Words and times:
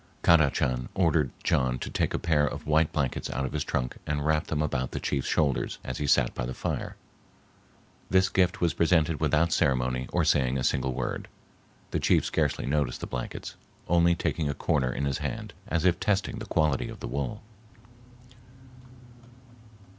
Kadachan 0.23 0.89
ordered 0.95 1.29
John 1.43 1.77
to 1.77 1.91
take 1.91 2.15
a 2.15 2.17
pair 2.17 2.43
of 2.47 2.65
white 2.65 2.91
blankets 2.91 3.29
out 3.29 3.45
of 3.45 3.51
his 3.53 3.63
trunk 3.63 3.97
and 4.07 4.25
wrap 4.25 4.47
them 4.47 4.59
about 4.63 4.89
the 4.93 4.99
chief's 4.99 5.27
shoulders, 5.27 5.77
as 5.83 5.99
he 5.99 6.07
sat 6.07 6.33
by 6.33 6.43
the 6.47 6.55
fire. 6.55 6.95
This 8.09 8.27
gift 8.27 8.59
was 8.61 8.73
presented 8.73 9.19
without 9.19 9.51
ceremony 9.53 10.07
or 10.11 10.25
saying 10.25 10.57
a 10.57 10.63
single 10.63 10.93
word. 10.95 11.27
The 11.91 11.99
chief 11.99 12.25
scarcely 12.25 12.65
noticed 12.65 13.01
the 13.01 13.05
blankets, 13.05 13.55
only 13.87 14.15
taking 14.15 14.49
a 14.49 14.55
corner 14.55 14.91
in 14.91 15.05
his 15.05 15.19
hand, 15.19 15.53
as 15.67 15.85
if 15.85 15.99
testing 15.99 16.39
the 16.39 16.47
quality 16.47 16.89
of 16.89 16.99
the 16.99 17.07
wool. 17.07 17.43